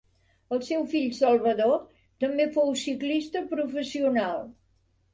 El 0.55 0.63
seu 0.69 0.85
fill 0.93 1.05
Salvador, 1.17 1.77
també 2.25 2.49
fou 2.57 2.75
ciclista 2.87 3.47
professional. 3.55 4.47